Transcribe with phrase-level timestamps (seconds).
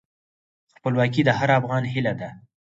[0.77, 2.29] خپلواکي د هر افغان هیله ده.